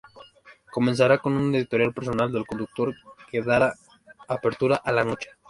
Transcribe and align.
Comenzará 0.71 1.19
con 1.19 1.33
una 1.33 1.55
editorial 1.59 1.93
personal 1.93 2.31
del 2.31 2.47
conductor, 2.47 2.91
que 3.29 3.43
dará 3.43 3.75
apertura 4.27 4.77
a 4.83 4.91
la 4.91 5.03
noche. 5.03 5.29